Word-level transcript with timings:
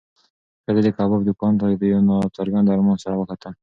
ښځې 0.63 0.81
د 0.83 0.89
کبابي 0.97 1.23
دوکان 1.27 1.53
ته 1.59 1.65
د 1.81 1.83
یو 1.93 2.01
نا 2.07 2.17
څرګند 2.37 2.71
ارمان 2.73 2.97
سره 3.03 3.15
وکتل. 3.17 3.53